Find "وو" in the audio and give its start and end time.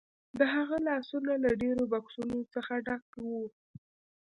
3.23-3.43